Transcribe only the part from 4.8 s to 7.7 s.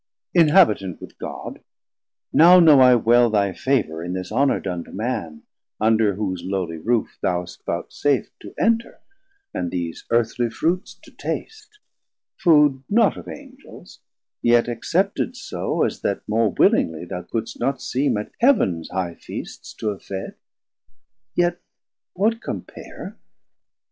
to man, Under whose lowly roof thou hast